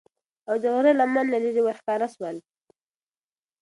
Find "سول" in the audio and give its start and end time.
2.15-2.37